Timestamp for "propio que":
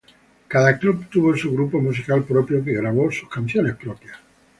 2.23-2.73